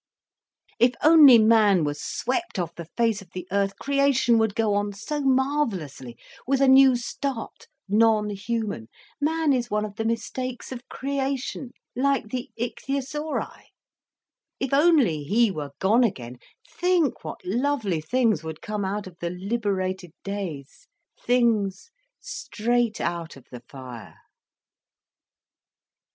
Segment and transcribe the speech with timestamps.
[0.79, 4.93] "If only man was swept off the face of the earth, creation would go on
[4.93, 8.87] so marvellously, with a new start, non human.
[9.19, 13.65] Man is one of the mistakes of creation—like the ichthyosauri.
[14.59, 19.29] If only he were gone again, think what lovely things would come out of the
[19.29, 24.17] liberated days;—things straight out of the fire."